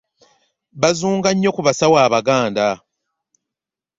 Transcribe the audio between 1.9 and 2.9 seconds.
abaganda.